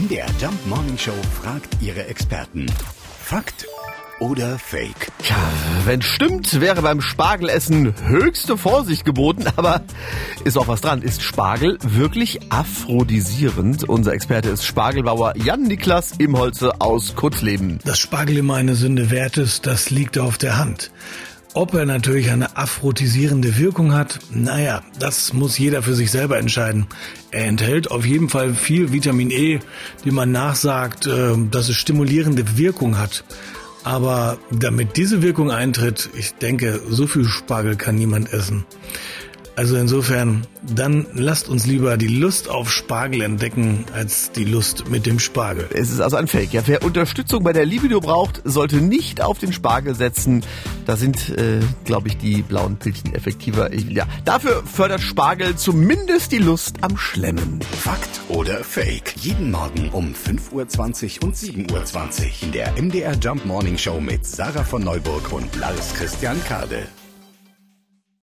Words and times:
MDR 0.00 0.28
Jump 0.40 0.66
Morning 0.66 0.96
Show 0.96 1.12
fragt 1.42 1.76
ihre 1.82 2.06
Experten. 2.06 2.64
Fakt 3.22 3.66
oder 4.18 4.58
Fake? 4.58 5.08
Tja, 5.22 5.36
wenn 5.84 6.00
stimmt, 6.00 6.58
wäre 6.58 6.80
beim 6.80 7.02
Spargelessen 7.02 7.92
höchste 8.06 8.56
Vorsicht 8.56 9.04
geboten, 9.04 9.44
aber 9.56 9.82
ist 10.44 10.56
auch 10.56 10.68
was 10.68 10.80
dran. 10.80 11.02
Ist 11.02 11.22
Spargel 11.22 11.76
wirklich 11.82 12.40
aphrodisierend? 12.50 13.86
Unser 13.86 14.14
Experte 14.14 14.48
ist 14.48 14.64
Spargelbauer 14.64 15.34
Jan 15.36 15.64
Niklas 15.64 16.12
Imholze 16.16 16.80
aus 16.80 17.14
Kutzleben. 17.14 17.78
Dass 17.84 17.98
Spargel 17.98 18.38
immer 18.38 18.54
eine 18.54 18.76
Sünde 18.76 19.10
wert 19.10 19.36
ist, 19.36 19.66
das 19.66 19.90
liegt 19.90 20.18
auf 20.18 20.38
der 20.38 20.56
Hand. 20.56 20.90
Ob 21.52 21.74
er 21.74 21.84
natürlich 21.84 22.30
eine 22.30 22.56
aphrodisierende 22.56 23.58
Wirkung 23.58 23.92
hat, 23.92 24.20
naja, 24.30 24.82
das 25.00 25.32
muss 25.32 25.58
jeder 25.58 25.82
für 25.82 25.94
sich 25.94 26.12
selber 26.12 26.38
entscheiden. 26.38 26.86
Er 27.32 27.46
enthält 27.46 27.90
auf 27.90 28.06
jeden 28.06 28.28
Fall 28.28 28.54
viel 28.54 28.92
Vitamin 28.92 29.32
E, 29.32 29.58
die 30.04 30.12
man 30.12 30.30
nachsagt, 30.30 31.08
äh, 31.08 31.34
dass 31.50 31.68
es 31.68 31.76
stimulierende 31.76 32.56
Wirkung 32.56 32.98
hat. 32.98 33.24
Aber 33.82 34.38
damit 34.52 34.96
diese 34.96 35.22
Wirkung 35.22 35.50
eintritt, 35.50 36.10
ich 36.16 36.34
denke, 36.34 36.80
so 36.88 37.08
viel 37.08 37.24
Spargel 37.24 37.74
kann 37.74 37.96
niemand 37.96 38.32
essen. 38.32 38.64
Also 39.60 39.76
insofern, 39.76 40.46
dann 40.62 41.06
lasst 41.12 41.50
uns 41.50 41.66
lieber 41.66 41.98
die 41.98 42.08
Lust 42.08 42.48
auf 42.48 42.72
Spargel 42.72 43.20
entdecken, 43.20 43.84
als 43.92 44.32
die 44.32 44.46
Lust 44.46 44.88
mit 44.88 45.04
dem 45.04 45.18
Spargel. 45.18 45.68
Es 45.74 45.90
ist 45.90 46.00
also 46.00 46.16
ein 46.16 46.28
Fake. 46.28 46.54
Ja, 46.54 46.62
wer 46.64 46.82
Unterstützung 46.82 47.44
bei 47.44 47.52
der 47.52 47.66
Libido 47.66 48.00
braucht, 48.00 48.40
sollte 48.46 48.76
nicht 48.76 49.20
auf 49.20 49.38
den 49.38 49.52
Spargel 49.52 49.94
setzen. 49.94 50.42
Da 50.86 50.96
sind, 50.96 51.28
äh, 51.36 51.60
glaube 51.84 52.08
ich, 52.08 52.16
die 52.16 52.40
blauen 52.40 52.78
Pillchen 52.78 53.14
effektiver. 53.14 53.70
Ja, 53.74 54.06
dafür 54.24 54.62
fördert 54.64 55.02
Spargel 55.02 55.54
zumindest 55.56 56.32
die 56.32 56.38
Lust 56.38 56.76
am 56.80 56.96
Schlemmen. 56.96 57.60
Fakt 57.82 58.22
oder 58.28 58.64
Fake? 58.64 59.14
Jeden 59.20 59.50
Morgen 59.50 59.90
um 59.90 60.14
5.20 60.14 61.20
Uhr 61.20 61.28
und 61.28 61.36
7.20 61.36 61.68
Uhr 61.70 62.32
in 62.40 62.52
der 62.52 62.72
MDR 62.80 63.14
Jump 63.20 63.44
Morning 63.44 63.76
Show 63.76 64.00
mit 64.00 64.24
Sarah 64.24 64.64
von 64.64 64.82
Neuburg 64.82 65.30
und 65.34 65.54
Lars 65.56 65.92
Christian 65.92 66.42
Kade. 66.48 66.86